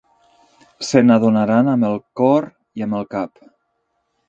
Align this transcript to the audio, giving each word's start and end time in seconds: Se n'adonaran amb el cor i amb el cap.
Se 0.87 1.03
n'adonaran 1.09 1.69
amb 1.75 1.87
el 1.91 2.01
cor 2.23 2.49
i 2.83 2.89
amb 2.89 3.01
el 3.03 3.09
cap. 3.15 3.47